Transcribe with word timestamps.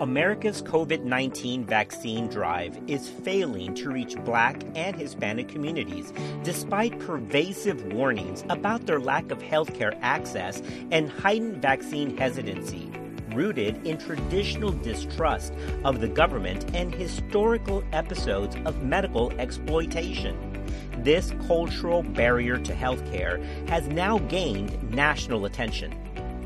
America's 0.00 0.60
COVID 0.60 1.04
19 1.04 1.64
vaccine 1.64 2.28
drive 2.28 2.78
is 2.86 3.08
failing 3.08 3.74
to 3.74 3.88
reach 3.88 4.14
Black 4.26 4.62
and 4.74 4.94
Hispanic 4.94 5.48
communities, 5.48 6.12
despite 6.42 6.98
pervasive 7.00 7.82
warnings 7.94 8.44
about 8.50 8.84
their 8.84 9.00
lack 9.00 9.30
of 9.30 9.38
healthcare 9.38 9.98
access 10.02 10.62
and 10.90 11.10
heightened 11.10 11.62
vaccine 11.62 12.14
hesitancy, 12.14 12.92
rooted 13.30 13.86
in 13.86 13.96
traditional 13.96 14.70
distrust 14.70 15.54
of 15.82 16.02
the 16.02 16.08
government 16.08 16.66
and 16.74 16.94
historical 16.94 17.82
episodes 17.94 18.54
of 18.66 18.82
medical 18.82 19.32
exploitation. 19.40 20.62
This 20.98 21.32
cultural 21.46 22.02
barrier 22.02 22.58
to 22.58 22.74
healthcare 22.74 23.42
has 23.70 23.88
now 23.88 24.18
gained 24.18 24.90
national 24.90 25.46
attention. 25.46 25.94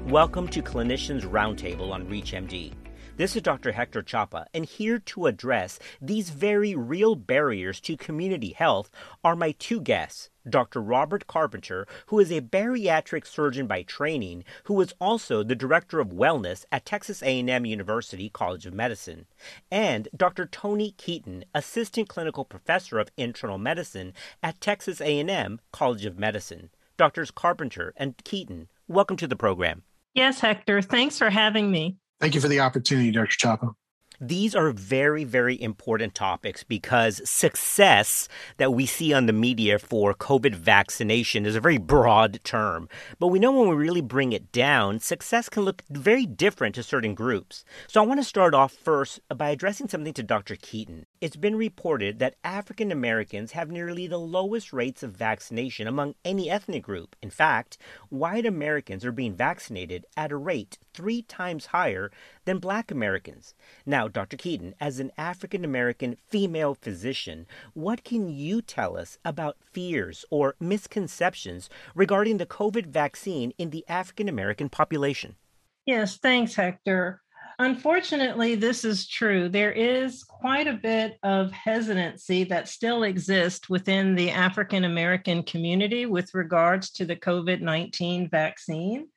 Welcome 0.06 0.46
to 0.48 0.62
Clinicians 0.62 1.22
Roundtable 1.22 1.90
on 1.90 2.06
ReachMD. 2.06 2.79
This 3.20 3.36
is 3.36 3.42
Dr. 3.42 3.72
Hector 3.72 4.00
Chapa, 4.00 4.46
and 4.54 4.64
here 4.64 4.98
to 4.98 5.26
address 5.26 5.78
these 6.00 6.30
very 6.30 6.74
real 6.74 7.14
barriers 7.14 7.78
to 7.82 7.98
community 7.98 8.54
health 8.54 8.88
are 9.22 9.36
my 9.36 9.52
two 9.58 9.78
guests. 9.82 10.30
Dr. 10.48 10.80
Robert 10.80 11.26
Carpenter, 11.26 11.86
who 12.06 12.18
is 12.18 12.32
a 12.32 12.40
bariatric 12.40 13.26
surgeon 13.26 13.66
by 13.66 13.82
training, 13.82 14.44
who 14.64 14.80
is 14.80 14.94
also 14.98 15.42
the 15.42 15.54
director 15.54 16.00
of 16.00 16.08
wellness 16.08 16.64
at 16.72 16.86
Texas 16.86 17.22
A&M 17.22 17.66
University 17.66 18.30
College 18.30 18.64
of 18.64 18.72
Medicine, 18.72 19.26
and 19.70 20.08
Dr. 20.16 20.46
Tony 20.46 20.92
Keaton, 20.92 21.44
assistant 21.54 22.08
clinical 22.08 22.46
professor 22.46 22.98
of 22.98 23.10
internal 23.18 23.58
medicine 23.58 24.14
at 24.42 24.62
Texas 24.62 24.98
A&M 24.98 25.60
College 25.72 26.06
of 26.06 26.18
Medicine. 26.18 26.70
Doctors 26.96 27.30
Carpenter 27.30 27.92
and 27.98 28.16
Keaton, 28.24 28.70
welcome 28.88 29.18
to 29.18 29.28
the 29.28 29.36
program. 29.36 29.82
Yes, 30.14 30.40
Hector. 30.40 30.80
Thanks 30.80 31.18
for 31.18 31.28
having 31.28 31.70
me. 31.70 31.98
Thank 32.20 32.34
you 32.34 32.40
for 32.40 32.48
the 32.48 32.60
opportunity, 32.60 33.10
Dr. 33.10 33.36
Chapa. 33.36 33.74
These 34.22 34.54
are 34.54 34.70
very, 34.72 35.24
very 35.24 35.60
important 35.60 36.14
topics 36.14 36.62
because 36.62 37.22
success 37.24 38.28
that 38.58 38.74
we 38.74 38.84
see 38.84 39.14
on 39.14 39.24
the 39.24 39.32
media 39.32 39.78
for 39.78 40.12
COVID 40.12 40.54
vaccination 40.54 41.46
is 41.46 41.56
a 41.56 41.60
very 41.60 41.78
broad 41.78 42.40
term. 42.44 42.90
But 43.18 43.28
we 43.28 43.38
know 43.38 43.50
when 43.52 43.70
we 43.70 43.74
really 43.76 44.02
bring 44.02 44.34
it 44.34 44.52
down, 44.52 45.00
success 45.00 45.48
can 45.48 45.62
look 45.62 45.82
very 45.88 46.26
different 46.26 46.74
to 46.74 46.82
certain 46.82 47.14
groups. 47.14 47.64
So 47.86 48.02
I 48.02 48.06
want 48.06 48.20
to 48.20 48.24
start 48.24 48.52
off 48.52 48.72
first 48.72 49.20
by 49.34 49.48
addressing 49.48 49.88
something 49.88 50.12
to 50.12 50.22
Dr. 50.22 50.56
Keaton. 50.56 51.06
It's 51.20 51.36
been 51.36 51.56
reported 51.56 52.18
that 52.18 52.36
African 52.42 52.90
Americans 52.90 53.52
have 53.52 53.70
nearly 53.70 54.06
the 54.06 54.16
lowest 54.16 54.72
rates 54.72 55.02
of 55.02 55.12
vaccination 55.12 55.86
among 55.86 56.14
any 56.24 56.48
ethnic 56.48 56.82
group. 56.82 57.14
In 57.20 57.28
fact, 57.28 57.76
white 58.08 58.46
Americans 58.46 59.04
are 59.04 59.12
being 59.12 59.34
vaccinated 59.34 60.06
at 60.16 60.32
a 60.32 60.36
rate 60.38 60.78
three 60.94 61.20
times 61.20 61.66
higher 61.66 62.10
than 62.46 62.58
black 62.58 62.90
Americans. 62.90 63.52
Now, 63.84 64.08
Dr. 64.08 64.38
Keaton, 64.38 64.74
as 64.80 64.98
an 64.98 65.12
African 65.18 65.62
American 65.62 66.16
female 66.26 66.74
physician, 66.74 67.46
what 67.74 68.02
can 68.02 68.30
you 68.30 68.62
tell 68.62 68.96
us 68.96 69.18
about 69.22 69.58
fears 69.60 70.24
or 70.30 70.54
misconceptions 70.58 71.68
regarding 71.94 72.38
the 72.38 72.46
COVID 72.46 72.86
vaccine 72.86 73.52
in 73.58 73.68
the 73.68 73.84
African 73.90 74.26
American 74.26 74.70
population? 74.70 75.36
Yes, 75.84 76.16
thanks, 76.16 76.54
Hector. 76.54 77.20
Unfortunately, 77.60 78.54
this 78.54 78.86
is 78.86 79.06
true. 79.06 79.50
There 79.50 79.70
is 79.70 80.24
quite 80.24 80.66
a 80.66 80.80
bit 80.82 81.18
of 81.22 81.52
hesitancy 81.52 82.44
that 82.44 82.70
still 82.70 83.02
exists 83.02 83.68
within 83.68 84.14
the 84.14 84.30
African 84.30 84.84
American 84.84 85.42
community 85.42 86.06
with 86.06 86.32
regards 86.32 86.90
to 86.92 87.04
the 87.04 87.16
COVID 87.16 87.60
19 87.60 88.30
vaccine. 88.30 89.08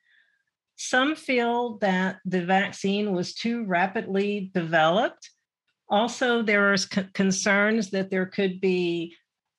Some 0.76 1.16
feel 1.16 1.78
that 1.78 2.18
the 2.26 2.44
vaccine 2.44 3.14
was 3.14 3.32
too 3.32 3.64
rapidly 3.64 4.50
developed. 4.52 5.30
Also, 5.88 6.42
there 6.42 6.70
are 6.70 6.76
concerns 7.14 7.92
that 7.92 8.10
there 8.10 8.26
could 8.26 8.60
be 8.60 9.16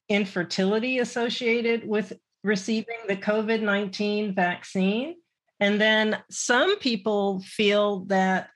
infertility 0.10 1.00
associated 1.00 1.88
with 1.88 2.14
receiving 2.44 3.00
the 3.08 3.18
COVID 3.18 3.64
19 3.64 4.36
vaccine. 4.36 5.16
And 5.60 5.82
then 5.82 6.22
some 6.30 6.78
people 6.78 7.40
feel 7.40 8.02
that 8.06 8.50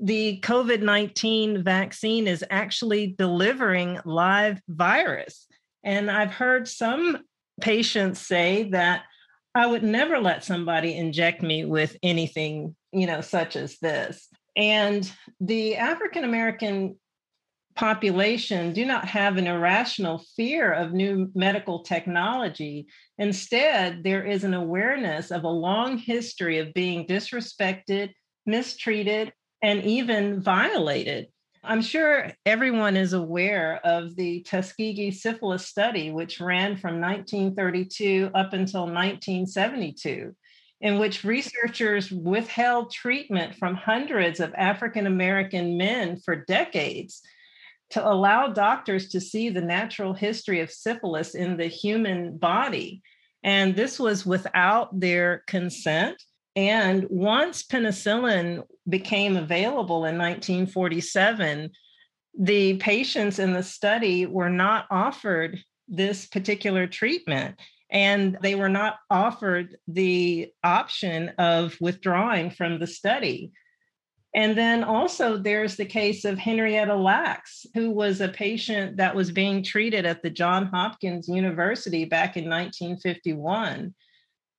the 0.00 0.40
COVID 0.42 0.82
19 0.82 1.62
vaccine 1.62 2.26
is 2.26 2.44
actually 2.50 3.14
delivering 3.18 4.00
live 4.04 4.60
virus. 4.68 5.46
And 5.82 6.10
I've 6.10 6.32
heard 6.32 6.66
some 6.66 7.18
patients 7.60 8.20
say 8.20 8.70
that 8.70 9.02
I 9.54 9.66
would 9.66 9.84
never 9.84 10.18
let 10.18 10.42
somebody 10.42 10.96
inject 10.96 11.42
me 11.42 11.64
with 11.64 11.96
anything, 12.02 12.74
you 12.92 13.06
know, 13.06 13.20
such 13.20 13.54
as 13.54 13.78
this. 13.78 14.28
And 14.56 15.10
the 15.40 15.76
African 15.76 16.24
American 16.24 16.96
population 17.76 18.72
do 18.72 18.84
not 18.84 19.04
have 19.06 19.36
an 19.36 19.46
irrational 19.46 20.24
fear 20.36 20.72
of 20.72 20.92
new 20.92 21.30
medical 21.34 21.82
technology. 21.82 22.86
Instead, 23.18 24.04
there 24.04 24.24
is 24.24 24.44
an 24.44 24.54
awareness 24.54 25.30
of 25.30 25.44
a 25.44 25.48
long 25.48 25.98
history 25.98 26.58
of 26.58 26.72
being 26.74 27.06
disrespected, 27.06 28.10
mistreated, 28.46 29.32
and 29.64 29.82
even 29.84 30.42
violated. 30.42 31.26
I'm 31.64 31.80
sure 31.80 32.30
everyone 32.44 32.98
is 32.98 33.14
aware 33.14 33.80
of 33.82 34.14
the 34.14 34.42
Tuskegee 34.42 35.10
syphilis 35.10 35.66
study, 35.66 36.10
which 36.10 36.38
ran 36.38 36.76
from 36.76 37.00
1932 37.00 38.30
up 38.34 38.52
until 38.52 38.82
1972, 38.82 40.36
in 40.82 40.98
which 40.98 41.24
researchers 41.24 42.12
withheld 42.12 42.92
treatment 42.92 43.54
from 43.54 43.74
hundreds 43.74 44.38
of 44.38 44.52
African 44.54 45.06
American 45.06 45.78
men 45.78 46.18
for 46.18 46.44
decades 46.44 47.22
to 47.88 48.06
allow 48.06 48.48
doctors 48.48 49.08
to 49.08 49.20
see 49.20 49.48
the 49.48 49.62
natural 49.62 50.12
history 50.12 50.60
of 50.60 50.70
syphilis 50.70 51.34
in 51.34 51.56
the 51.56 51.68
human 51.68 52.36
body. 52.36 53.00
And 53.42 53.74
this 53.74 53.98
was 53.98 54.26
without 54.26 55.00
their 55.00 55.42
consent. 55.46 56.22
And 56.54 57.06
once 57.08 57.62
penicillin 57.62 58.64
became 58.88 59.36
available 59.36 60.04
in 60.04 60.18
1947, 60.18 61.70
the 62.38 62.76
patients 62.78 63.38
in 63.38 63.52
the 63.52 63.62
study 63.62 64.26
were 64.26 64.50
not 64.50 64.86
offered 64.90 65.62
this 65.88 66.26
particular 66.26 66.86
treatment 66.86 67.56
and 67.90 68.36
they 68.42 68.54
were 68.54 68.68
not 68.68 68.96
offered 69.10 69.76
the 69.86 70.50
option 70.64 71.28
of 71.38 71.76
withdrawing 71.80 72.50
from 72.50 72.78
the 72.78 72.86
study. 72.86 73.52
And 74.34 74.58
then 74.58 74.82
also, 74.82 75.36
there's 75.36 75.76
the 75.76 75.84
case 75.84 76.24
of 76.24 76.36
Henrietta 76.36 76.96
Lacks, 76.96 77.66
who 77.74 77.92
was 77.92 78.20
a 78.20 78.28
patient 78.28 78.96
that 78.96 79.14
was 79.14 79.30
being 79.30 79.62
treated 79.62 80.04
at 80.04 80.22
the 80.22 80.30
Johns 80.30 80.70
Hopkins 80.70 81.28
University 81.28 82.04
back 82.04 82.36
in 82.36 82.50
1951. 82.50 83.94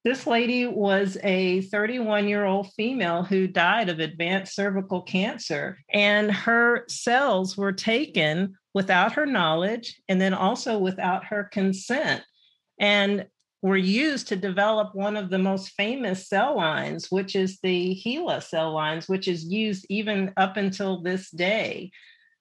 This 0.06 0.28
lady 0.28 0.68
was 0.68 1.18
a 1.24 1.62
31 1.62 2.28
year 2.28 2.46
old 2.46 2.72
female 2.74 3.24
who 3.24 3.48
died 3.48 3.90
of 3.90 4.00
advanced 4.00 4.54
cervical 4.54 5.02
cancer, 5.02 5.80
and 5.92 6.32
her 6.32 6.86
cells 6.88 7.58
were 7.58 7.74
taken 7.74 8.54
without 8.76 9.14
her 9.14 9.26
knowledge 9.26 10.00
and 10.08 10.22
then 10.22 10.36
also 10.36 10.78
without 10.78 11.26
her 11.26 11.46
consent. 11.46 12.22
And 12.80 13.26
were 13.64 13.76
used 13.76 14.28
to 14.28 14.36
develop 14.36 14.94
one 14.94 15.18
of 15.18 15.32
the 15.32 15.40
most 15.40 15.70
famous 15.70 16.30
cell 16.30 16.56
lines, 16.56 17.10
which 17.10 17.36
is 17.36 17.58
the 17.64 18.00
HeLa 18.06 18.44
cell 18.44 18.72
lines, 18.74 19.10
which 19.10 19.28
is 19.28 19.44
used 19.44 19.88
even 19.90 20.32
up 20.38 20.56
until 20.56 21.02
this 21.02 21.32
day. 21.32 21.90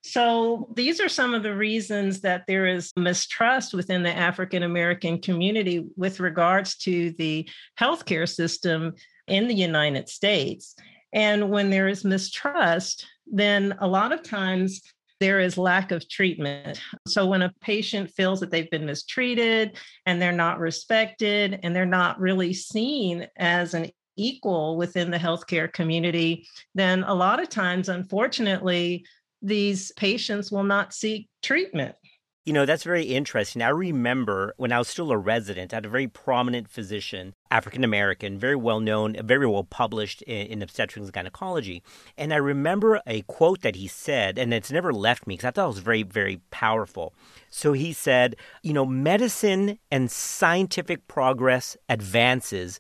So, 0.07 0.69
these 0.75 1.01
are 1.01 1.09
some 1.09 1.33
of 1.33 1.43
the 1.43 1.55
reasons 1.55 2.21
that 2.21 2.45
there 2.47 2.67
is 2.67 2.93
mistrust 2.95 3.73
within 3.73 4.03
the 4.03 4.15
African 4.15 4.63
American 4.63 5.19
community 5.19 5.87
with 5.97 6.21
regards 6.21 6.77
to 6.81 7.13
the 7.13 7.49
healthcare 7.81 8.29
system 8.29 8.93
in 9.29 9.49
the 9.49 9.55
United 9.55 10.11
States. 10.11 10.77
And 11.15 11.49
when 11.49 11.71
there 11.71 11.89
is 11.89 12.05
mistrust, 12.05 13.07
then 13.27 13.77
a 13.81 13.89
lot 13.89 14.13
of 14.13 14.23
times 14.23 14.83
there 15.21 15.41
is 15.41 15.57
lack 15.57 15.91
of 15.91 16.07
treatment. 16.07 16.79
So, 17.09 17.25
when 17.25 17.41
a 17.41 17.55
patient 17.63 18.11
feels 18.11 18.41
that 18.41 18.51
they've 18.51 18.71
been 18.71 18.85
mistreated 18.85 19.79
and 20.05 20.21
they're 20.21 20.33
not 20.33 20.59
respected 20.59 21.61
and 21.63 21.75
they're 21.75 21.87
not 21.87 22.21
really 22.21 22.53
seen 22.53 23.27
as 23.39 23.73
an 23.73 23.89
equal 24.17 24.77
within 24.77 25.11
the 25.11 25.17
healthcare 25.17 25.73
community, 25.73 26.47
then 26.75 27.05
a 27.05 27.15
lot 27.15 27.41
of 27.41 27.49
times, 27.49 27.89
unfortunately, 27.89 29.07
these 29.45 29.93
patients 29.93 30.51
will 30.51 30.65
not 30.65 30.95
seek 30.95 31.29
treatment. 31.43 31.95
You 32.47 32.53
know, 32.53 32.67
that's 32.67 32.85
very 32.85 33.05
interesting. 33.05 33.63
I 33.63 33.71
remember 33.71 34.53
when 34.59 34.71
I 34.71 34.79
was 34.79 34.89
still 34.89 35.11
a 35.11 35.17
resident, 35.17 35.73
I 35.73 35.77
had 35.77 35.87
a 35.87 35.89
very 35.89 36.09
prominent 36.09 36.69
physician, 36.69 37.35
African 37.51 37.85
American, 37.85 38.39
very 38.39 38.57
well 38.57 38.81
known, 38.81 39.17
very 39.25 39.47
well 39.47 39.65
published 39.65 40.21
in, 40.23 40.49
in, 40.49 40.63
obstetrics 40.63 41.07
and 41.07 41.13
gynecology. 41.13 41.83
And 42.19 42.35
I 42.35 42.37
remember 42.37 43.01
a 43.07 43.23
quote 43.23 43.63
that 43.63 43.77
he 43.77 43.87
said, 43.87 44.39
and 44.39 44.53
it's 44.53 44.71
never 44.71 44.93
left 44.93 45.27
me 45.27 45.35
because 45.35 45.49
I 45.49 45.51
thought 45.53 45.65
it 45.65 45.69
was 45.69 45.79
very, 45.79 46.03
very 46.03 46.43
powerful. 46.51 47.15
So 47.49 47.73
he 47.73 47.95
said, 47.95 48.37
you 48.63 48.75
know, 48.75 48.85
medicine 48.85 49.79
and 49.91 50.11
scientific 50.11 51.07
progress 51.09 51.79
advances, 51.89 52.79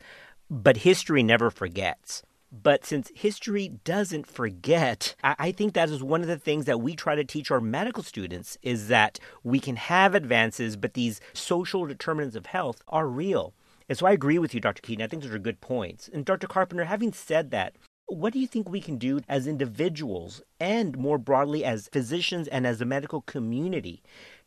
but 0.50 0.78
history 0.78 1.22
never 1.22 1.50
forgets. 1.50 2.22
But 2.62 2.84
since 2.84 3.10
history 3.16 3.68
doesn't 3.82 4.28
forget, 4.28 5.16
I, 5.24 5.50
think 5.50 5.72
that 5.72 5.88
is 5.88 6.04
one 6.04 6.20
of 6.20 6.28
the 6.28 6.38
things 6.38 6.66
that 6.66 6.80
we 6.80 6.94
try 6.94 7.16
to 7.16 7.24
teach 7.24 7.50
our 7.50 7.60
medical 7.60 8.04
students 8.04 8.56
is 8.62 8.86
that 8.88 9.18
we 9.42 9.58
can 9.58 9.74
have 9.74 10.14
advances, 10.14 10.76
but 10.76 10.94
these 10.94 11.20
social 11.32 11.84
determinants 11.84 12.36
of 12.36 12.46
health 12.46 12.80
are 12.86 13.08
real. 13.08 13.54
And 13.88 13.98
so 13.98 14.06
I 14.06 14.12
agree 14.12 14.38
with 14.38 14.54
you, 14.54 14.60
Dr. 14.60 14.82
Keaton. 14.82 15.04
I 15.04 15.08
think 15.08 15.24
those 15.24 15.34
are 15.34 15.38
good 15.38 15.60
points. 15.60 16.08
And 16.12 16.24
Dr. 16.24 16.46
Carpenter, 16.46 16.84
having 16.84 17.12
said 17.12 17.50
that, 17.50 17.74
what 18.06 18.32
do 18.32 18.38
you 18.38 18.46
think 18.46 18.68
we 18.68 18.80
can 18.80 18.98
do 18.98 19.20
as 19.28 19.48
individuals 19.48 20.42
and 20.60 20.96
more 20.96 21.18
broadly 21.18 21.64
as 21.64 21.88
physicians 21.88 22.46
and 22.46 22.66
as 22.66 22.80
a 22.80 22.84
medical 22.84 23.22
community 23.22 24.00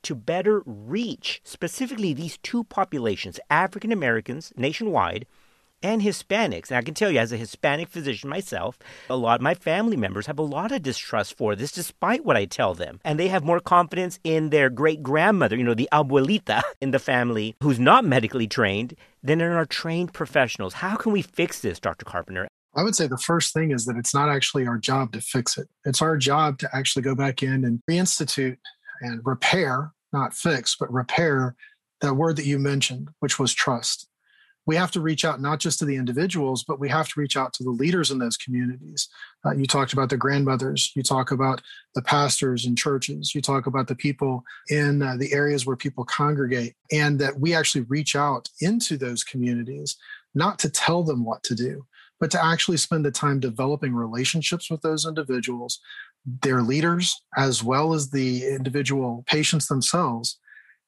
to 0.03 0.15
better 0.15 0.63
reach 0.65 1.41
specifically 1.43 2.13
these 2.13 2.37
two 2.37 2.63
populations, 2.63 3.39
African 3.49 3.91
Americans 3.91 4.53
nationwide 4.55 5.25
and 5.81 6.01
Hispanics. 6.01 6.69
And 6.69 6.77
I 6.77 6.81
can 6.81 6.93
tell 6.93 7.11
you, 7.11 7.19
as 7.19 7.31
a 7.31 7.37
Hispanic 7.37 7.89
physician 7.89 8.29
myself, 8.29 8.79
a 9.09 9.15
lot 9.15 9.39
of 9.39 9.41
my 9.41 9.53
family 9.53 9.97
members 9.97 10.25
have 10.27 10.39
a 10.39 10.43
lot 10.43 10.71
of 10.71 10.81
distrust 10.81 11.37
for 11.37 11.55
this, 11.55 11.71
despite 11.71 12.25
what 12.25 12.37
I 12.37 12.45
tell 12.45 12.73
them. 12.73 12.99
And 13.03 13.19
they 13.19 13.27
have 13.27 13.43
more 13.43 13.59
confidence 13.59 14.19
in 14.23 14.49
their 14.49 14.69
great 14.69 15.03
grandmother, 15.03 15.55
you 15.55 15.63
know, 15.63 15.73
the 15.73 15.89
abuelita 15.91 16.61
in 16.81 16.91
the 16.91 16.99
family 16.99 17.55
who's 17.61 17.79
not 17.79 18.05
medically 18.05 18.47
trained, 18.47 18.95
than 19.23 19.41
in 19.41 19.51
our 19.51 19.65
trained 19.65 20.13
professionals. 20.13 20.75
How 20.75 20.95
can 20.95 21.11
we 21.11 21.21
fix 21.21 21.61
this, 21.61 21.79
Dr. 21.79 22.05
Carpenter? 22.05 22.47
I 22.75 22.83
would 22.83 22.95
say 22.95 23.07
the 23.07 23.17
first 23.17 23.53
thing 23.53 23.71
is 23.71 23.85
that 23.85 23.97
it's 23.97 24.13
not 24.13 24.29
actually 24.29 24.67
our 24.67 24.77
job 24.77 25.11
to 25.13 25.21
fix 25.21 25.57
it. 25.57 25.67
It's 25.83 26.01
our 26.01 26.15
job 26.15 26.59
to 26.59 26.69
actually 26.73 27.01
go 27.01 27.15
back 27.15 27.41
in 27.41 27.65
and 27.65 27.81
reinstitute 27.89 28.57
and 29.01 29.21
repair, 29.25 29.91
not 30.13 30.33
fix, 30.33 30.75
but 30.79 30.91
repair 30.93 31.55
that 32.01 32.13
word 32.13 32.35
that 32.35 32.45
you 32.45 32.59
mentioned, 32.59 33.09
which 33.19 33.39
was 33.39 33.53
trust 33.53 34.07
we 34.67 34.75
have 34.75 34.91
to 34.91 35.01
reach 35.01 35.23
out 35.23 35.41
not 35.41 35.59
just 35.59 35.79
to 35.79 35.85
the 35.85 35.95
individuals, 35.95 36.63
but 36.63 36.79
we 36.79 36.89
have 36.89 37.07
to 37.07 37.19
reach 37.19 37.37
out 37.37 37.53
to 37.53 37.63
the 37.63 37.71
leaders 37.71 38.11
in 38.11 38.19
those 38.19 38.35
communities. 38.35 39.07
Uh, 39.45 39.51
you 39.51 39.65
talked 39.65 39.93
about 39.93 40.09
the 40.09 40.17
grandmothers, 40.17 40.91
you 40.93 41.01
talk 41.01 41.31
about 41.31 41.61
the 41.95 42.01
pastors 42.01 42.65
and 42.65 42.77
churches, 42.77 43.33
you 43.33 43.41
talk 43.41 43.65
about 43.65 43.87
the 43.87 43.95
people 43.95 44.43
in 44.69 45.01
uh, 45.01 45.15
the 45.17 45.31
areas 45.31 45.65
where 45.65 45.77
people 45.77 46.03
congregate, 46.03 46.75
and 46.91 47.17
that 47.17 47.39
we 47.39 47.55
actually 47.55 47.85
reach 47.85 48.15
out 48.15 48.49
into 48.59 48.97
those 48.97 49.23
communities, 49.23 49.95
not 50.35 50.59
to 50.59 50.69
tell 50.69 51.01
them 51.01 51.23
what 51.23 51.41
to 51.43 51.55
do, 51.55 51.85
but 52.19 52.29
to 52.29 52.43
actually 52.43 52.77
spend 52.77 53.05
the 53.05 53.11
time 53.11 53.39
developing 53.39 53.95
relationships 53.95 54.69
with 54.69 54.81
those 54.81 55.05
individuals, 55.05 55.79
their 56.41 56.61
leaders, 56.61 57.21
as 57.37 57.63
well 57.63 57.93
as 57.93 58.09
the 58.09 58.45
individual 58.45 59.23
patients 59.27 59.67
themselves, 59.67 60.39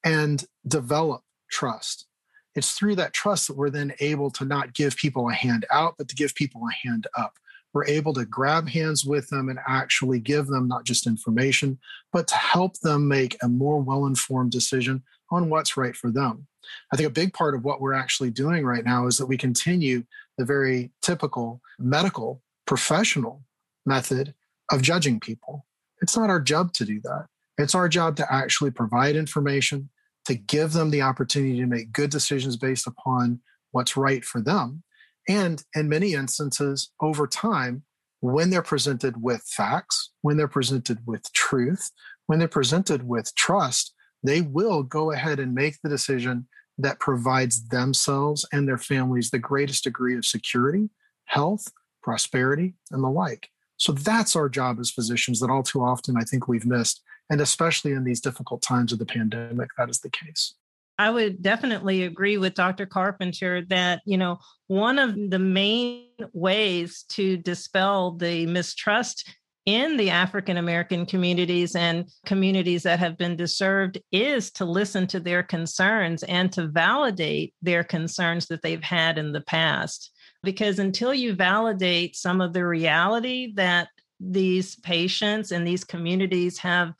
and 0.04 0.44
develop 0.68 1.22
trust 1.50 2.09
it's 2.56 2.74
through 2.74 2.96
that 2.96 3.14
trust 3.14 3.48
that 3.48 3.58
we're 3.58 3.70
then 3.70 3.94
able 4.00 4.32
to 4.32 4.46
not 4.46 4.74
give 4.74 4.96
people 4.96 5.30
a 5.30 5.34
hand 5.34 5.66
out, 5.72 5.96
but 5.98 6.08
to 6.10 6.16
give 6.16 6.36
people 6.36 6.62
a 6.68 6.88
hand 6.88 7.08
up. 7.18 7.34
We're 7.74 7.86
able 7.86 8.14
to 8.14 8.26
grab 8.26 8.68
hands 8.68 9.06
with 9.06 9.30
them 9.30 9.50
and 9.50 9.60
actually 9.68 10.20
give 10.20 10.48
them 10.48 10.68
not 10.68 10.86
just 10.86 11.06
information, 11.06 11.78
but 12.12 12.28
to 12.30 12.36
help 12.36 12.80
them 12.80 13.08
make 13.08 13.38
a 13.44 13.48
more 13.48 13.80
well 13.80 14.06
informed 14.06 14.52
decision 14.52 15.04
on 15.32 15.50
what's 15.50 15.78
right 15.78 15.96
for 15.96 16.10
them. 16.12 16.48
I 16.92 16.98
think 16.98 17.08
a 17.08 17.14
big 17.14 17.34
part 17.34 17.56
of 17.56 17.64
what 17.64 17.80
we're 17.80 17.94
actually 17.94 18.32
doing 18.32 18.66
right 18.66 18.84
now 18.84 19.08
is 19.08 19.18
that 19.18 19.28
we 19.28 19.38
continue 19.38 20.04
the 20.38 20.46
very 20.46 20.92
typical 21.02 21.62
medical 21.78 22.42
professional 22.66 23.44
method 23.86 24.34
of 24.72 24.82
judging 24.82 25.20
people. 25.20 25.66
It's 26.02 26.18
not 26.18 26.30
our 26.30 26.40
job 26.40 26.74
to 26.74 26.86
do 26.86 27.00
that. 27.02 27.28
It's 27.58 27.76
our 27.76 27.90
job 27.90 28.16
to 28.18 28.34
actually 28.34 28.72
provide 28.72 29.16
information, 29.16 29.90
to 30.30 30.36
give 30.36 30.74
them 30.74 30.92
the 30.92 31.02
opportunity 31.02 31.58
to 31.58 31.66
make 31.66 31.92
good 31.92 32.12
decisions 32.12 32.56
based 32.56 32.86
upon 32.86 33.42
what's 33.72 33.98
right 33.98 34.24
for 34.24 34.40
them. 34.40 34.84
And 35.28 35.64
in 35.76 35.90
many 35.90 36.14
instances, 36.14 36.92
over 37.02 37.26
time, 37.26 37.84
when 38.20 38.52
they're 38.52 38.62
presented 38.62 39.24
with 39.24 39.42
facts, 39.42 40.12
when 40.22 40.38
they're 40.38 40.48
presented 40.48 41.00
with 41.08 41.34
truth, 41.34 41.90
when 42.28 42.38
they're 42.38 42.48
presented 42.48 43.08
with 43.08 43.34
trust, 43.34 43.96
they 44.22 44.42
will 44.42 44.84
go 44.84 45.12
ahead 45.12 45.40
and 45.40 45.56
make 45.56 45.78
the 45.82 45.90
decision 45.90 46.48
that 46.78 47.00
provides 47.00 47.68
themselves 47.70 48.46
and 48.54 48.68
their 48.68 48.78
families 48.78 49.32
the 49.32 49.40
greatest 49.40 49.84
degree 49.84 50.16
of 50.16 50.26
security, 50.26 50.92
health, 51.26 51.72
prosperity, 52.04 52.76
and 52.92 53.04
the 53.04 53.10
like. 53.10 53.50
So 53.78 53.94
that's 53.94 54.36
our 54.36 54.48
job 54.48 54.78
as 54.80 54.92
physicians 54.92 55.40
that 55.40 55.50
all 55.50 55.64
too 55.64 55.82
often 55.82 56.18
I 56.18 56.24
think 56.24 56.48
we've 56.48 56.68
missed 56.68 57.02
and 57.30 57.42
especially 57.42 57.92
in 57.92 58.04
these 58.04 58.22
difficult 58.22 58.62
times 58.62 58.92
of 58.92 59.00
the 59.00 59.06
pandemic, 59.06 59.70
that 59.78 59.90
is 59.90 60.00
the 60.00 60.10
case. 60.10 60.56
I 60.98 61.10
would 61.10 61.42
definitely 61.42 62.04
agree 62.04 62.38
with 62.38 62.56
Dr. 62.56 62.86
Carpenter 62.86 63.64
that, 63.70 64.02
you 64.06 64.18
know, 64.18 64.40
one 64.68 65.00
of 65.00 65.16
the 65.30 65.40
main 65.40 66.08
ways 66.34 67.06
to 67.10 67.38
dispel 67.38 68.12
the 68.12 68.46
mistrust 68.48 69.34
in 69.66 69.96
the 69.96 70.10
African 70.10 70.58
American 70.58 71.06
communities 71.06 71.76
and 71.76 72.10
communities 72.26 72.84
that 72.84 73.00
have 73.00 73.18
been 73.18 73.38
disturbed 73.38 74.00
is 74.12 74.52
to 74.52 74.66
listen 74.66 75.08
to 75.08 75.20
their 75.20 75.44
concerns 75.44 76.24
and 76.24 76.52
to 76.52 76.68
validate 76.68 77.54
their 77.62 77.84
concerns 77.84 78.48
that 78.48 78.62
they've 78.62 78.84
had 78.84 79.18
in 79.18 79.32
the 79.32 79.42
past. 79.42 80.12
Because 80.44 80.80
until 80.80 81.14
you 81.14 81.34
validate 81.34 82.16
some 82.16 82.42
of 82.42 82.52
the 82.52 82.66
reality 82.66 83.54
that 83.56 83.88
these 84.20 84.76
patients 84.78 85.52
and 85.52 85.66
these 85.66 85.84
communities 85.84 86.58
have 86.58 86.94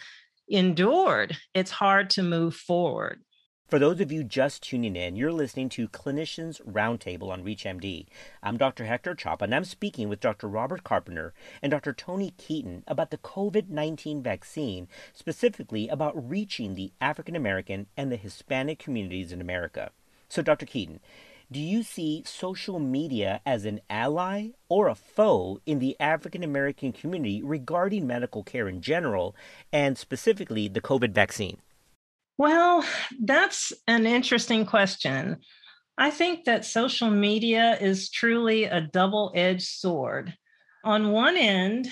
endured, 0.50 1.38
it's 1.54 1.72
hard 1.72 2.10
to 2.10 2.24
move 2.24 2.56
forward. 2.56 3.22
For 3.68 3.78
those 3.78 4.02
of 4.02 4.12
you 4.12 4.24
just 4.24 4.64
tuning 4.64 4.96
in, 4.96 5.16
you're 5.16 5.32
listening 5.32 5.70
to 5.70 5.88
Clinicians 5.88 6.60
Roundtable 6.64 7.30
on 7.30 7.44
ReachMD. 7.44 8.08
I'm 8.42 8.58
Dr. 8.58 8.86
Hector 8.86 9.14
Chapa, 9.14 9.44
and 9.44 9.54
I'm 9.54 9.64
speaking 9.64 10.10
with 10.10 10.20
Dr. 10.20 10.48
Robert 10.48 10.84
Carpenter 10.84 11.36
and 11.62 11.70
Dr. 11.70 11.94
Tony 11.94 12.34
Keaton 12.40 12.84
about 12.88 13.12
the 13.12 13.20
COVID 13.20 13.70
19 13.70 14.24
vaccine, 14.24 14.88
specifically 15.14 15.88
about 15.88 16.30
reaching 16.30 16.74
the 16.74 16.94
African 17.00 17.36
American 17.36 17.86
and 17.96 18.12
the 18.12 18.18
Hispanic 18.18 18.80
communities 18.80 19.32
in 19.32 19.42
America. 19.42 19.92
So, 20.30 20.42
Dr. 20.42 20.66
Keaton, 20.66 21.00
do 21.52 21.60
you 21.60 21.82
see 21.82 22.24
social 22.26 22.80
media 22.80 23.42
as 23.46 23.66
an 23.66 23.82
ally 23.90 24.50
or 24.68 24.88
a 24.88 24.96
foe 24.96 25.60
in 25.66 25.80
the 25.80 25.96
African 26.00 26.44
American 26.44 26.92
community 26.92 27.42
regarding 27.42 28.06
medical 28.06 28.44
care 28.44 28.68
in 28.68 28.82
general 28.82 29.36
and 29.74 29.98
specifically 29.98 30.68
the 30.68 30.82
COVID 30.82 31.12
vaccine? 31.12 31.58
Well, 32.38 32.86
that's 33.22 33.74
an 33.88 34.06
interesting 34.06 34.66
question. 34.66 35.38
I 35.98 36.12
think 36.12 36.46
that 36.46 36.66
social 36.66 37.10
media 37.10 37.78
is 37.82 38.10
truly 38.10 38.66
a 38.66 38.82
double 38.82 39.34
edged 39.36 39.68
sword. 39.68 40.34
On 40.86 41.12
one 41.12 41.36
end, 41.36 41.90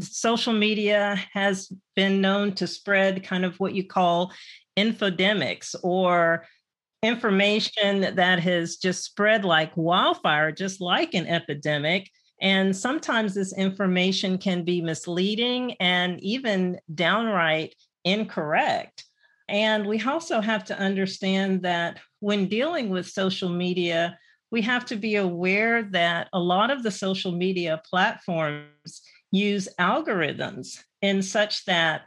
social 0.00 0.52
media 0.52 1.22
has 1.32 1.70
been 1.94 2.20
known 2.20 2.54
to 2.54 2.66
spread 2.66 3.22
kind 3.22 3.44
of 3.44 3.60
what 3.60 3.74
you 3.74 3.86
call 3.86 4.32
infodemics 4.76 5.76
or 5.84 6.46
information 7.04 8.14
that 8.16 8.40
has 8.40 8.76
just 8.76 9.04
spread 9.04 9.44
like 9.44 9.76
wildfire, 9.76 10.50
just 10.50 10.80
like 10.80 11.12
an 11.12 11.26
epidemic. 11.26 12.10
And 12.40 12.74
sometimes 12.74 13.34
this 13.34 13.56
information 13.56 14.38
can 14.38 14.64
be 14.64 14.80
misleading 14.80 15.74
and 15.80 16.18
even 16.22 16.80
downright 16.94 17.74
incorrect. 18.04 19.04
And 19.48 19.86
we 19.86 20.00
also 20.00 20.40
have 20.40 20.64
to 20.64 20.78
understand 20.78 21.62
that 21.62 22.00
when 22.20 22.48
dealing 22.48 22.88
with 22.88 23.06
social 23.06 23.50
media, 23.50 24.18
we 24.50 24.62
have 24.62 24.86
to 24.86 24.96
be 24.96 25.16
aware 25.16 25.82
that 25.82 26.28
a 26.32 26.40
lot 26.40 26.70
of 26.70 26.82
the 26.82 26.90
social 26.90 27.32
media 27.32 27.82
platforms 27.88 29.02
use 29.30 29.68
algorithms 29.78 30.78
in 31.02 31.20
such 31.20 31.66
that 31.66 32.02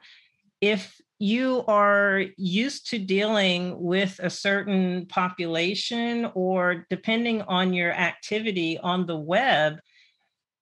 if 0.60 1.00
you 1.20 1.64
are 1.68 2.24
used 2.38 2.90
to 2.92 3.00
dealing 3.00 3.80
with 3.82 4.20
a 4.22 4.30
certain 4.30 5.08
population, 5.08 6.30
or 6.36 6.86
depending 6.90 7.42
on 7.44 7.74
your 7.74 7.92
activity 7.92 8.78
on 8.78 9.06
the 9.06 9.18
web, 9.18 9.80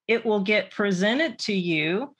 it 0.08 0.26
will 0.26 0.42
get 0.42 0.72
presented 0.72 1.40
to 1.40 1.54
you 1.54 2.16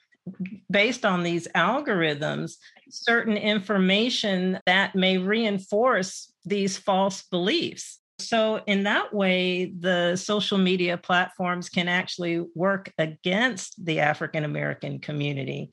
based 0.70 1.04
on 1.04 1.22
these 1.22 1.46
algorithms 1.54 2.56
certain 2.90 3.36
information 3.36 4.58
that 4.66 4.94
may 4.94 5.18
reinforce 5.18 6.32
these 6.44 6.76
false 6.76 7.22
beliefs. 7.22 8.00
So, 8.18 8.62
in 8.66 8.84
that 8.84 9.12
way, 9.12 9.66
the 9.78 10.16
social 10.16 10.56
media 10.56 10.96
platforms 10.96 11.68
can 11.68 11.88
actually 11.88 12.44
work 12.54 12.90
against 12.98 13.84
the 13.84 14.00
African 14.00 14.44
American 14.44 15.00
community. 15.00 15.70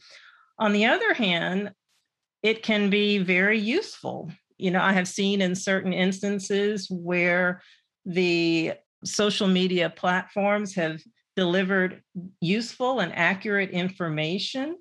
On 0.60 0.74
the 0.74 0.86
other 0.86 1.14
hand, 1.14 1.72
it 2.44 2.62
can 2.62 2.90
be 2.90 3.18
very 3.18 3.58
useful. 3.58 4.32
You 4.58 4.72
know, 4.72 4.82
I 4.82 4.94
have 4.94 5.08
seen 5.08 5.42
in 5.42 5.56
certain 5.56 5.94
instances 5.94 6.88
where 6.92 7.62
the 8.06 8.74
social 9.06 9.48
media 9.48 9.90
platforms 9.90 10.76
have 10.76 11.02
delivered 11.36 12.02
useful 12.42 13.00
and 13.00 13.14
accurate 13.16 13.72
information. 13.72 14.78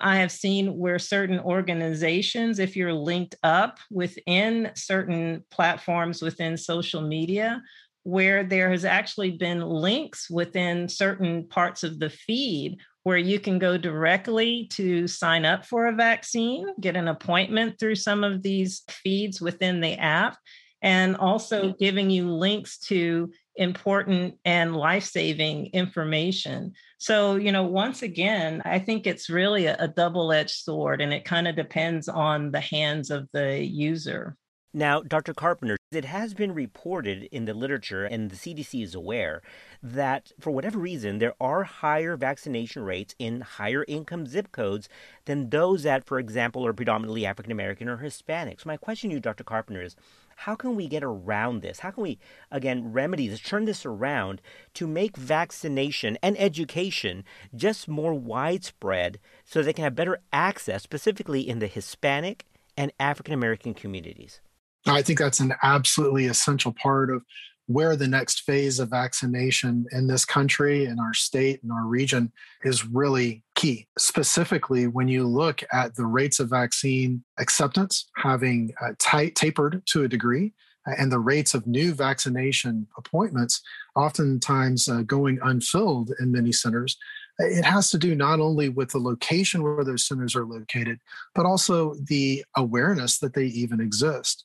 I 0.00 0.16
have 0.16 0.32
seen 0.32 0.76
where 0.76 0.98
certain 0.98 1.38
organizations, 1.40 2.58
if 2.58 2.76
you're 2.76 2.92
linked 2.92 3.36
up 3.42 3.78
within 3.90 4.72
certain 4.74 5.44
platforms 5.50 6.20
within 6.20 6.56
social 6.56 7.00
media, 7.00 7.62
where 8.02 8.44
there 8.44 8.70
has 8.70 8.84
actually 8.84 9.30
been 9.30 9.62
links 9.62 10.28
within 10.28 10.88
certain 10.88 11.48
parts 11.48 11.82
of 11.84 11.98
the 12.00 12.10
feed 12.10 12.78
where 13.04 13.18
you 13.18 13.38
can 13.38 13.58
go 13.58 13.78
directly 13.78 14.66
to 14.72 15.06
sign 15.06 15.44
up 15.44 15.64
for 15.64 15.86
a 15.86 15.94
vaccine, 15.94 16.66
get 16.80 16.96
an 16.96 17.08
appointment 17.08 17.78
through 17.78 17.94
some 17.94 18.24
of 18.24 18.42
these 18.42 18.82
feeds 18.88 19.40
within 19.40 19.80
the 19.80 19.94
app, 19.94 20.36
and 20.82 21.16
also 21.16 21.72
giving 21.78 22.10
you 22.10 22.30
links 22.30 22.78
to 22.78 23.30
important 23.56 24.38
and 24.44 24.76
life 24.76 25.04
saving 25.04 25.66
information. 25.66 26.72
So, 26.98 27.36
you 27.36 27.52
know, 27.52 27.64
once 27.64 28.02
again, 28.02 28.62
I 28.64 28.78
think 28.78 29.06
it's 29.06 29.30
really 29.30 29.66
a, 29.66 29.76
a 29.78 29.88
double 29.88 30.32
edged 30.32 30.56
sword 30.56 31.00
and 31.00 31.12
it 31.12 31.24
kind 31.24 31.46
of 31.46 31.56
depends 31.56 32.08
on 32.08 32.50
the 32.50 32.60
hands 32.60 33.10
of 33.10 33.28
the 33.32 33.64
user. 33.64 34.36
Now, 34.72 35.00
Dr. 35.02 35.34
Carpenter, 35.34 35.76
it 35.94 36.04
has 36.04 36.34
been 36.34 36.52
reported 36.52 37.24
in 37.30 37.44
the 37.44 37.54
literature, 37.54 38.04
and 38.04 38.30
the 38.30 38.36
CDC 38.36 38.82
is 38.82 38.94
aware, 38.94 39.42
that 39.82 40.32
for 40.40 40.50
whatever 40.50 40.78
reason, 40.78 41.18
there 41.18 41.34
are 41.40 41.64
higher 41.64 42.16
vaccination 42.16 42.82
rates 42.82 43.14
in 43.18 43.40
higher 43.40 43.84
income 43.88 44.26
zip 44.26 44.52
codes 44.52 44.88
than 45.24 45.50
those 45.50 45.82
that, 45.82 46.04
for 46.04 46.18
example, 46.18 46.66
are 46.66 46.72
predominantly 46.72 47.26
African 47.26 47.52
American 47.52 47.88
or 47.88 47.98
Hispanic. 47.98 48.60
So, 48.60 48.68
my 48.68 48.76
question 48.76 49.10
to 49.10 49.14
you, 49.14 49.20
Dr. 49.20 49.44
Carpenter, 49.44 49.82
is 49.82 49.96
how 50.36 50.54
can 50.54 50.74
we 50.74 50.88
get 50.88 51.04
around 51.04 51.62
this? 51.62 51.80
How 51.80 51.90
can 51.90 52.02
we, 52.02 52.18
again, 52.50 52.92
remedy 52.92 53.28
this, 53.28 53.40
turn 53.40 53.64
this 53.64 53.86
around 53.86 54.40
to 54.74 54.86
make 54.86 55.16
vaccination 55.16 56.18
and 56.22 56.38
education 56.38 57.24
just 57.54 57.88
more 57.88 58.14
widespread 58.14 59.18
so 59.44 59.62
they 59.62 59.72
can 59.72 59.84
have 59.84 59.94
better 59.94 60.20
access, 60.32 60.82
specifically 60.82 61.48
in 61.48 61.58
the 61.58 61.66
Hispanic 61.66 62.46
and 62.76 62.92
African 62.98 63.34
American 63.34 63.74
communities? 63.74 64.40
I 64.86 65.02
think 65.02 65.18
that's 65.18 65.40
an 65.40 65.54
absolutely 65.62 66.26
essential 66.26 66.72
part 66.72 67.10
of 67.10 67.22
where 67.66 67.96
the 67.96 68.08
next 68.08 68.42
phase 68.42 68.78
of 68.78 68.90
vaccination 68.90 69.86
in 69.92 70.06
this 70.06 70.26
country, 70.26 70.84
in 70.84 71.00
our 71.00 71.14
state, 71.14 71.60
in 71.64 71.70
our 71.70 71.86
region 71.86 72.30
is 72.62 72.86
really 72.86 73.42
key. 73.54 73.86
Specifically, 73.96 74.86
when 74.86 75.08
you 75.08 75.26
look 75.26 75.62
at 75.72 75.94
the 75.94 76.04
rates 76.04 76.40
of 76.40 76.50
vaccine 76.50 77.24
acceptance 77.38 78.06
having 78.16 78.74
uh, 78.82 78.92
t- 78.98 79.30
tapered 79.30 79.82
to 79.86 80.04
a 80.04 80.08
degree, 80.08 80.52
uh, 80.86 80.92
and 80.98 81.10
the 81.10 81.18
rates 81.18 81.54
of 81.54 81.66
new 81.66 81.94
vaccination 81.94 82.86
appointments 82.98 83.62
oftentimes 83.96 84.88
uh, 84.88 85.00
going 85.02 85.38
unfilled 85.42 86.12
in 86.20 86.30
many 86.30 86.52
centers, 86.52 86.98
it 87.38 87.64
has 87.64 87.90
to 87.90 87.98
do 87.98 88.14
not 88.14 88.40
only 88.40 88.68
with 88.68 88.90
the 88.90 88.98
location 88.98 89.62
where 89.62 89.84
those 89.84 90.06
centers 90.06 90.36
are 90.36 90.44
located, 90.44 90.98
but 91.34 91.46
also 91.46 91.94
the 91.94 92.44
awareness 92.56 93.18
that 93.18 93.32
they 93.32 93.46
even 93.46 93.80
exist. 93.80 94.44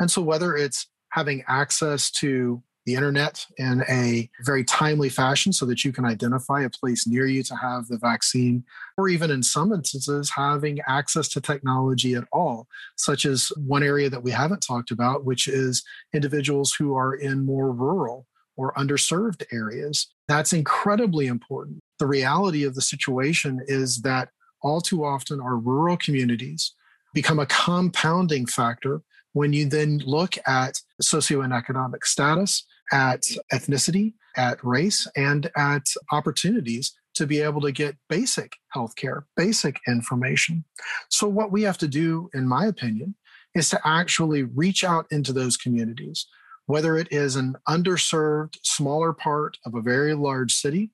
And 0.00 0.10
so, 0.10 0.22
whether 0.22 0.56
it's 0.56 0.86
having 1.10 1.42
access 1.48 2.10
to 2.10 2.62
the 2.88 2.94
internet 2.94 3.44
in 3.58 3.84
a 3.86 4.30
very 4.46 4.64
timely 4.64 5.10
fashion 5.10 5.52
so 5.52 5.66
that 5.66 5.84
you 5.84 5.92
can 5.92 6.06
identify 6.06 6.62
a 6.62 6.70
place 6.70 7.06
near 7.06 7.26
you 7.26 7.42
to 7.42 7.54
have 7.54 7.86
the 7.86 7.98
vaccine, 7.98 8.64
or 8.96 9.10
even 9.10 9.30
in 9.30 9.42
some 9.42 9.74
instances, 9.74 10.30
having 10.34 10.78
access 10.88 11.28
to 11.28 11.38
technology 11.38 12.14
at 12.14 12.24
all, 12.32 12.66
such 12.96 13.26
as 13.26 13.52
one 13.58 13.82
area 13.82 14.08
that 14.08 14.22
we 14.22 14.30
haven't 14.30 14.62
talked 14.62 14.90
about, 14.90 15.26
which 15.26 15.48
is 15.48 15.82
individuals 16.14 16.72
who 16.72 16.94
are 16.94 17.14
in 17.14 17.44
more 17.44 17.72
rural 17.72 18.26
or 18.56 18.72
underserved 18.72 19.44
areas. 19.52 20.06
That's 20.26 20.54
incredibly 20.54 21.26
important. 21.26 21.80
The 21.98 22.06
reality 22.06 22.64
of 22.64 22.74
the 22.74 22.80
situation 22.80 23.60
is 23.66 24.00
that 24.00 24.30
all 24.62 24.80
too 24.80 25.04
often 25.04 25.42
our 25.42 25.58
rural 25.58 25.98
communities 25.98 26.72
become 27.12 27.38
a 27.38 27.46
compounding 27.46 28.46
factor 28.46 29.02
when 29.32 29.52
you 29.52 29.66
then 29.66 29.98
look 30.04 30.36
at 30.46 30.80
socioeconomic 31.02 32.04
status, 32.04 32.64
at 32.92 33.22
ethnicity, 33.52 34.14
at 34.36 34.62
race, 34.64 35.06
and 35.16 35.50
at 35.56 35.86
opportunities 36.12 36.94
to 37.14 37.26
be 37.26 37.40
able 37.40 37.60
to 37.60 37.72
get 37.72 37.96
basic 38.08 38.52
healthcare, 38.74 39.24
basic 39.36 39.80
information. 39.88 40.64
So, 41.10 41.26
what 41.28 41.50
we 41.50 41.62
have 41.62 41.78
to 41.78 41.88
do, 41.88 42.30
in 42.32 42.46
my 42.46 42.66
opinion, 42.66 43.14
is 43.54 43.68
to 43.70 43.80
actually 43.84 44.44
reach 44.44 44.84
out 44.84 45.06
into 45.10 45.32
those 45.32 45.56
communities, 45.56 46.26
whether 46.66 46.96
it 46.96 47.08
is 47.10 47.36
an 47.36 47.56
underserved, 47.68 48.56
smaller 48.62 49.12
part 49.12 49.58
of 49.66 49.74
a 49.74 49.82
very 49.82 50.14
large 50.14 50.54
city, 50.54 50.90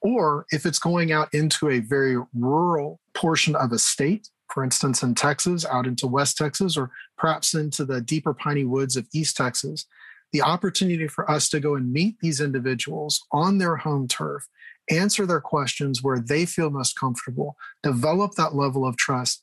or 0.00 0.46
if 0.50 0.66
it's 0.66 0.78
going 0.78 1.12
out 1.12 1.32
into 1.34 1.68
a 1.68 1.80
very 1.80 2.16
rural 2.34 3.00
portion 3.14 3.54
of 3.54 3.72
a 3.72 3.78
state 3.78 4.28
for 4.52 4.62
instance, 4.62 5.02
in 5.02 5.14
Texas, 5.14 5.64
out 5.64 5.86
into 5.86 6.06
West 6.06 6.36
Texas, 6.36 6.76
or 6.76 6.90
perhaps 7.16 7.54
into 7.54 7.84
the 7.84 8.00
deeper 8.00 8.34
piney 8.34 8.64
woods 8.64 8.96
of 8.96 9.08
East 9.14 9.36
Texas, 9.36 9.86
the 10.32 10.42
opportunity 10.42 11.08
for 11.08 11.30
us 11.30 11.48
to 11.50 11.60
go 11.60 11.74
and 11.74 11.92
meet 11.92 12.16
these 12.20 12.40
individuals 12.40 13.24
on 13.32 13.58
their 13.58 13.76
home 13.76 14.08
turf, 14.08 14.46
answer 14.90 15.24
their 15.24 15.40
questions 15.40 16.02
where 16.02 16.20
they 16.20 16.44
feel 16.44 16.70
most 16.70 16.98
comfortable, 16.98 17.56
develop 17.82 18.32
that 18.32 18.54
level 18.54 18.86
of 18.86 18.96
trust, 18.96 19.40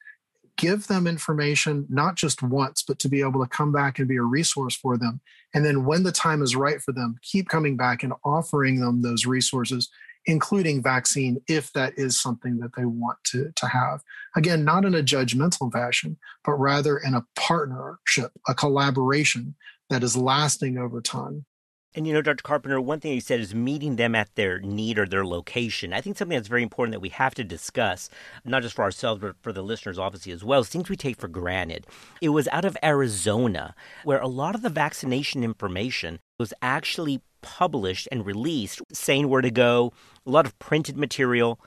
give 0.57 0.87
them 0.87 1.07
information 1.07 1.87
not 1.89 2.15
just 2.15 2.43
once, 2.43 2.83
but 2.83 2.99
to 2.99 3.09
be 3.09 3.21
able 3.21 3.41
to 3.41 3.49
come 3.49 3.71
back 3.71 3.97
and 3.97 4.07
be 4.07 4.17
a 4.17 4.21
resource 4.21 4.75
for 4.75 4.97
them. 4.97 5.21
And 5.53 5.65
then 5.65 5.85
when 5.85 6.03
the 6.03 6.11
time 6.11 6.43
is 6.43 6.55
right 6.55 6.81
for 6.81 6.91
them, 6.91 7.17
keep 7.23 7.49
coming 7.49 7.77
back 7.77 8.03
and 8.03 8.13
offering 8.23 8.79
them 8.79 9.01
those 9.01 9.25
resources 9.25 9.89
including 10.25 10.83
vaccine 10.83 11.41
if 11.47 11.71
that 11.73 11.93
is 11.97 12.19
something 12.19 12.57
that 12.59 12.71
they 12.75 12.85
want 12.85 13.17
to, 13.25 13.51
to 13.55 13.67
have. 13.67 14.01
Again, 14.35 14.63
not 14.63 14.85
in 14.85 14.95
a 14.95 15.03
judgmental 15.03 15.71
fashion, 15.71 16.17
but 16.43 16.53
rather 16.53 16.97
in 16.97 17.13
a 17.13 17.25
partnership, 17.35 18.31
a 18.47 18.53
collaboration 18.53 19.55
that 19.89 20.03
is 20.03 20.15
lasting 20.15 20.77
over 20.77 21.01
time. 21.01 21.45
And 21.95 22.05
you 22.05 22.13
know, 22.13 22.21
Dr. 22.21 22.43
Carpenter, 22.43 22.79
one 22.79 22.99
thing 22.99 23.13
you 23.13 23.21
said 23.21 23.39
is 23.39 23.55
meeting 23.55 23.95
them 23.95 24.13
at 24.13 24.35
their 24.35 24.59
need 24.59 24.99
or 24.99 25.07
their 25.07 25.25
location. 25.25 25.91
I 25.91 26.01
think 26.01 26.17
something 26.17 26.37
that's 26.37 26.47
very 26.47 26.61
important 26.61 26.93
that 26.93 26.99
we 26.99 27.09
have 27.09 27.33
to 27.35 27.43
discuss, 27.43 28.11
not 28.45 28.61
just 28.61 28.75
for 28.75 28.83
ourselves, 28.83 29.21
but 29.21 29.35
for 29.41 29.51
the 29.51 29.63
listeners, 29.63 29.97
obviously, 29.97 30.31
as 30.31 30.43
well, 30.43 30.59
is 30.59 30.69
things 30.69 30.87
we 30.87 30.95
take 30.95 31.19
for 31.19 31.27
granted. 31.27 31.87
It 32.21 32.29
was 32.29 32.47
out 32.49 32.63
of 32.63 32.77
Arizona 32.83 33.73
where 34.03 34.19
a 34.19 34.27
lot 34.27 34.53
of 34.53 34.61
the 34.61 34.69
vaccination 34.69 35.43
information 35.43 36.19
was 36.37 36.53
actually 36.61 37.21
published 37.41 38.07
and 38.11 38.25
released 38.25 38.81
saying 38.91 39.29
where 39.29 39.41
to 39.41 39.51
go, 39.51 39.93
a 40.25 40.29
lot 40.29 40.45
of 40.45 40.57
printed 40.59 40.97
material, 40.97 41.59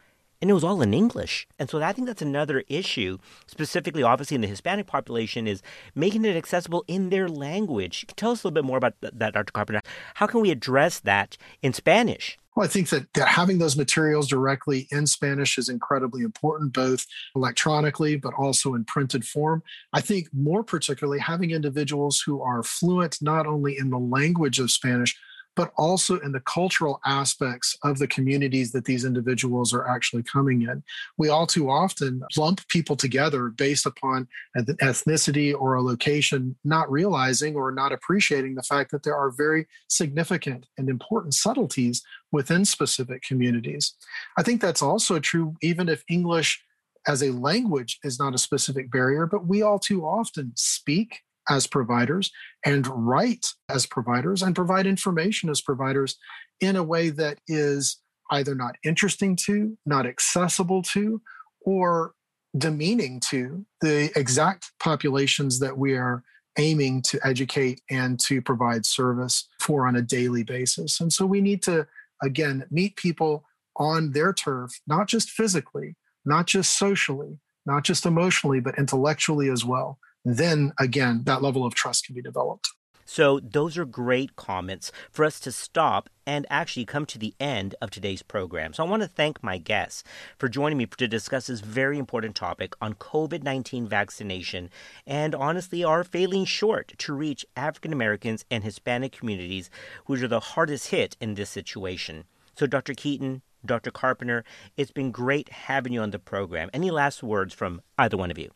and 0.43 0.51
it 0.51 0.55
was 0.55 0.65
all 0.65 0.83
in 0.83 0.93
English. 0.93 1.47
And 1.59 1.71
so 1.71 1.81
I 1.81 1.93
think 1.93 2.09
that's 2.09 2.21
another 2.21 2.65
issue, 2.69 3.19
specifically, 3.47 4.03
obviously, 4.03 4.35
in 4.35 4.41
the 4.41 4.49
Hispanic 4.49 4.89
population, 4.89 5.47
is 5.47 5.63
making 5.95 6.25
it 6.25 6.37
accessible 6.37 6.85
in 6.89 7.11
their 7.11 7.29
language. 7.29 8.05
Tell 8.17 8.33
us 8.33 8.43
a 8.43 8.49
little 8.49 8.55
bit 8.55 8.65
more 8.65 8.77
about 8.77 8.95
that, 9.01 9.35
Dr. 9.35 9.53
Carpenter. 9.53 9.83
How 10.15 10.27
can 10.27 10.41
we 10.41 10.51
address 10.51 10.99
that 10.99 11.37
in 11.63 11.73
Spanish? 11.73 12.39
Well, 12.57 12.67
I 12.67 12.69
think 12.69 12.91
that, 12.91 13.07
that 13.15 13.29
having 13.29 13.59
those 13.59 13.77
materials 13.77 14.29
directly 14.29 14.89
in 14.91 15.07
Spanish 15.07 15.57
is 15.57 15.71
incredibly 15.71 16.23
important, 16.23 16.75
both 16.75 17.07
electronically, 17.35 18.17
but 18.17 18.35
also 18.35 18.75
in 18.75 18.85
printed 18.85 19.25
form. 19.25 19.63
I 19.93 20.03
think 20.03 20.29
more 20.35 20.63
particularly 20.63 21.21
having 21.21 21.53
individuals 21.53 22.21
who 22.21 22.43
are 22.43 22.63
fluent 22.63 23.23
not 23.23 23.47
only 23.47 23.79
in 23.79 23.89
the 23.89 23.99
language 23.99 24.59
of 24.59 24.71
Spanish, 24.71 25.17
but 25.55 25.73
also 25.77 26.19
in 26.21 26.33
the 26.33 26.41
cultural 26.41 27.01
aspects 27.05 27.77
of 27.83 27.99
the 27.99 28.07
communities 28.07 28.73
that 28.73 28.85
these 28.85 29.05
individuals 29.05 29.75
are 29.75 29.87
actually 29.87 30.23
coming 30.23 30.63
in. 30.63 30.83
We 31.19 31.29
all 31.29 31.47
too 31.47 31.71
often 31.71 32.23
lump 32.37 32.67
people 32.69 32.97
together 32.97 33.49
based 33.49 33.87
upon 33.87 34.29
an 34.55 34.65
ethnicity 34.83 35.55
or 35.55 35.75
a 35.75 35.83
location, 35.83 36.57
not 36.65 36.91
realizing 36.91 37.55
or 37.55 37.71
not 37.73 37.93
appreciating 37.93 38.55
the 38.55 38.63
fact 38.63 38.91
that 38.93 39.03
there 39.03 39.17
are 39.17 39.31
very 39.31 39.67
significant 39.89 40.67
and 40.79 40.89
important 40.89 41.35
subtleties 41.35 42.03
within 42.31 42.65
specific 42.65 43.23
communities. 43.23 43.95
I 44.39 44.43
think 44.43 44.61
that's 44.61 44.83
also 44.83 45.19
true 45.19 45.55
even 45.61 45.89
if 45.89 46.03
English 46.09 46.63
as 47.07 47.23
a 47.23 47.33
language 47.33 47.99
is 48.05 48.19
not 48.19 48.35
a 48.35 48.39
specific 48.39 48.91
barrier, 48.91 49.27
but 49.27 49.47
we 49.47 49.63
all 49.63 49.79
too 49.79 50.05
often 50.05 50.53
speak 50.55 51.21
as 51.49 51.67
providers 51.67 52.31
and 52.65 52.87
write 52.87 53.47
as 53.69 53.87
providers 53.87 54.43
and 54.43 54.55
provide 54.55 54.87
information 54.87 55.51
as 55.51 55.61
providers 55.61 56.17
in 56.61 56.77
a 56.77 56.83
way 56.83 57.11
that 57.11 57.39
is 57.49 57.99
either 58.31 58.55
not 58.55 58.77
interesting 58.85 59.37
to, 59.37 59.77
not 59.85 60.07
accessible 60.07 60.83
to, 60.83 61.21
or 61.63 62.15
demeaning 62.57 63.21
to 63.21 63.65
the 63.81 64.11
exact 64.17 64.71
populations 64.79 65.59
that 65.59 65.77
we 65.77 65.95
are 65.95 66.23
aiming 66.59 67.01
to 67.03 67.19
educate 67.25 67.81
and 67.91 68.21
to 68.21 68.43
provide 68.43 68.85
service 68.85 69.49
for 69.61 69.87
on 69.87 69.97
a 69.97 70.03
daily 70.03 70.43
basis. 70.43 71.01
And 71.01 71.13
so 71.13 71.25
we 71.25 71.41
need 71.41 71.63
to, 71.63 71.87
again, 72.23 72.65
meet 72.71 72.97
people 72.97 73.45
on 73.77 74.13
their 74.13 74.33
turf, 74.33 74.81
not 74.87 75.09
just 75.09 75.31
physically, 75.31 75.97
not 76.25 76.47
just 76.47 76.79
socially, 76.79 77.39
not 77.65 77.85
just 77.85 78.05
emotionally, 78.05 78.61
but 78.61 78.79
intellectually 78.79 79.49
as 79.49 79.65
well 79.65 79.99
then 80.25 80.73
again, 80.79 81.23
that 81.25 81.43
level 81.43 81.65
of 81.65 81.75
trust 81.75 82.07
can 82.07 82.15
be 82.15 82.23
developed. 82.23 82.69
So, 83.05 83.41
those 83.41 83.77
are 83.77 83.85
great 83.85 84.37
comments 84.37 84.91
for 85.11 85.25
us 85.25 85.39
to 85.41 85.53
stop 85.53 86.09
and 86.25 86.47
actually 86.49 86.87
come 86.87 87.05
to 87.07 87.19
the 87.19 87.35
end 87.41 87.75
of 87.83 87.91
today's 87.91 88.23
program. 88.23 88.73
So 88.73 88.83
I 88.83 88.89
want 88.89 89.03
to 89.03 89.09
thank 89.09 89.43
my 89.43 89.59
guests 89.59 90.05
for 90.39 90.49
joining 90.49 90.79
me 90.79 90.87
to 90.87 91.09
discuss 91.09 91.49
this 91.49 91.61
very 91.61 91.99
important 91.99 92.37
topic 92.37 92.75
on 92.81 92.95
COVID 92.95 93.43
19 93.43 93.87
vaccination 93.87 94.71
and 95.07 95.35
honestly 95.35 95.85
are 95.85 96.05
failing 96.05 96.45
short 96.45 96.95
to 96.97 97.13
reach 97.13 97.45
African 97.57 97.93
Americans 97.93 98.45
and 98.51 98.65
Hispanic 98.65 99.13
communities, 99.13 99.69
which 100.07 100.23
are 100.23 100.29
the 100.29 100.41
hardest 100.41 100.89
hit 100.89 101.17
in 101.21 101.35
this 101.35 101.51
situation. 101.51 102.25
So, 102.57 102.67
Dr. 102.67 102.95
Keaton, 102.95 103.43
Dr. 103.67 103.91
Carpenter, 103.91 104.45
it's 104.77 104.93
been 104.93 105.11
great 105.11 105.51
having 105.51 105.93
you 105.93 106.01
on 106.01 106.13
the 106.13 106.19
program. 106.19 106.71
Any 106.73 106.91
last 106.91 107.23
words 107.23 107.53
from 107.53 107.83
either 107.99 108.17
one 108.17 108.31
of 108.31 108.39
you? 108.39 108.53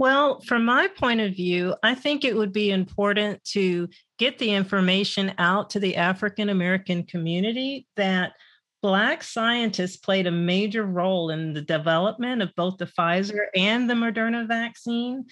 Well, 0.00 0.40
from 0.40 0.64
my 0.64 0.88
point 0.88 1.20
of 1.20 1.36
view, 1.36 1.76
I 1.82 1.94
think 1.94 2.24
it 2.24 2.34
would 2.34 2.54
be 2.54 2.70
important 2.70 3.44
to 3.52 3.86
get 4.18 4.38
the 4.38 4.50
information 4.50 5.34
out 5.36 5.68
to 5.70 5.78
the 5.78 5.96
African 5.96 6.48
American 6.48 7.04
community 7.04 7.86
that 7.96 8.32
Black 8.80 9.22
scientists 9.22 9.98
played 9.98 10.26
a 10.26 10.30
major 10.30 10.84
role 10.84 11.28
in 11.28 11.52
the 11.52 11.60
development 11.60 12.40
of 12.40 12.48
both 12.56 12.78
the 12.78 12.86
Pfizer 12.86 13.48
and 13.54 13.90
the 13.90 13.94
Moderna 13.94 14.48
vaccine, 14.48 15.26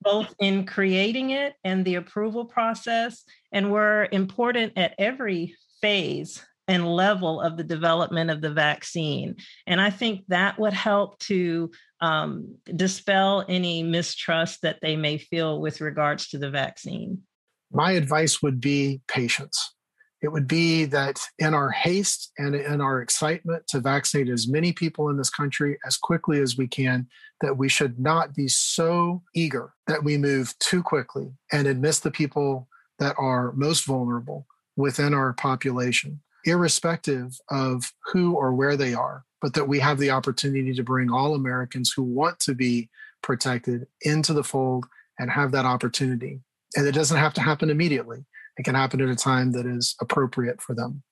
both 0.00 0.32
in 0.38 0.66
creating 0.66 1.30
it 1.30 1.54
and 1.64 1.84
the 1.84 1.96
approval 1.96 2.44
process, 2.44 3.24
and 3.50 3.72
were 3.72 4.06
important 4.12 4.74
at 4.76 4.94
every 4.98 5.56
phase 5.80 6.40
and 6.72 6.88
level 6.88 7.38
of 7.40 7.58
the 7.58 7.64
development 7.64 8.30
of 8.30 8.40
the 8.40 8.50
vaccine. 8.50 9.36
And 9.66 9.78
I 9.78 9.90
think 9.90 10.24
that 10.28 10.58
would 10.58 10.72
help 10.72 11.18
to 11.20 11.70
um, 12.00 12.56
dispel 12.74 13.44
any 13.46 13.82
mistrust 13.82 14.62
that 14.62 14.78
they 14.80 14.96
may 14.96 15.18
feel 15.18 15.60
with 15.60 15.82
regards 15.82 16.28
to 16.30 16.38
the 16.38 16.50
vaccine. 16.50 17.22
My 17.70 17.92
advice 17.92 18.42
would 18.42 18.58
be 18.58 19.02
patience. 19.06 19.74
It 20.22 20.32
would 20.32 20.48
be 20.48 20.86
that 20.86 21.20
in 21.38 21.52
our 21.52 21.70
haste 21.70 22.32
and 22.38 22.54
in 22.54 22.80
our 22.80 23.02
excitement 23.02 23.66
to 23.68 23.80
vaccinate 23.80 24.30
as 24.30 24.48
many 24.48 24.72
people 24.72 25.10
in 25.10 25.18
this 25.18 25.30
country 25.30 25.78
as 25.86 25.98
quickly 25.98 26.40
as 26.40 26.56
we 26.56 26.68
can, 26.68 27.06
that 27.42 27.58
we 27.58 27.68
should 27.68 27.98
not 27.98 28.34
be 28.34 28.48
so 28.48 29.22
eager 29.34 29.74
that 29.88 30.04
we 30.04 30.16
move 30.16 30.58
too 30.58 30.82
quickly 30.82 31.32
and 31.52 31.66
admit 31.66 31.96
the 31.96 32.10
people 32.10 32.68
that 32.98 33.14
are 33.18 33.52
most 33.52 33.84
vulnerable 33.84 34.46
within 34.76 35.12
our 35.12 35.34
population 35.34 36.20
irrespective 36.44 37.38
of 37.50 37.92
who 38.12 38.34
or 38.34 38.52
where 38.52 38.76
they 38.76 38.94
are, 38.94 39.24
but 39.40 39.54
that 39.54 39.68
we 39.68 39.78
have 39.80 39.98
the 39.98 40.10
opportunity 40.10 40.74
to 40.74 40.82
bring 40.82 41.10
all 41.10 41.34
Americans 41.34 41.92
who 41.94 42.02
want 42.02 42.38
to 42.40 42.54
be 42.54 42.88
protected 43.22 43.86
into 44.02 44.32
the 44.32 44.44
fold 44.44 44.86
and 45.18 45.30
have 45.30 45.52
that 45.52 45.64
opportunity. 45.64 46.40
And 46.76 46.86
it 46.86 46.92
doesn't 46.92 47.18
have 47.18 47.34
to 47.34 47.40
happen 47.40 47.70
immediately, 47.70 48.24
it 48.58 48.64
can 48.64 48.74
happen 48.74 49.00
at 49.00 49.08
a 49.08 49.16
time 49.16 49.52
that 49.52 49.66
is 49.66 49.94
appropriate 50.00 50.60
for 50.60 50.74
them. 50.74 51.02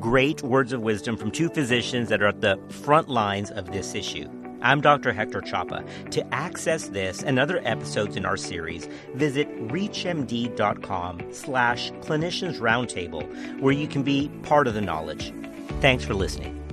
Great 0.00 0.42
words 0.42 0.72
of 0.72 0.82
wisdom 0.82 1.16
from 1.16 1.30
two 1.30 1.48
physicians 1.48 2.08
that 2.08 2.22
are 2.22 2.28
at 2.28 2.40
the 2.40 2.58
front 2.68 3.08
lines 3.08 3.50
of 3.50 3.72
this 3.72 3.94
issue. 3.94 4.28
I'm 4.64 4.80
Dr. 4.80 5.12
Hector 5.12 5.42
Chapa. 5.42 5.84
To 6.10 6.34
access 6.34 6.88
this 6.88 7.22
and 7.22 7.38
other 7.38 7.60
episodes 7.64 8.16
in 8.16 8.24
our 8.24 8.38
series, 8.38 8.88
visit 9.14 9.46
reachmd.com 9.68 11.20
slash 11.32 11.92
clinicians 12.00 12.58
roundtable, 12.58 13.60
where 13.60 13.74
you 13.74 13.86
can 13.86 14.02
be 14.02 14.30
part 14.42 14.66
of 14.66 14.72
the 14.72 14.80
knowledge. 14.80 15.34
Thanks 15.80 16.02
for 16.02 16.14
listening. 16.14 16.63